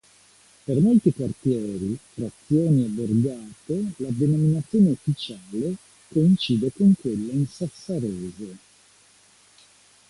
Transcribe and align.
Per 0.65 0.79
molti 0.79 1.13
quartieri, 1.13 1.95
frazioni 2.13 2.85
e 2.85 2.87
borgate 2.87 3.93
la 3.97 4.09
denominazione 4.09 4.89
ufficiale 4.89 5.75
coincide 6.09 6.71
con 6.73 6.95
quella 6.99 7.31
in 7.33 7.45
sassarese. 7.45 8.57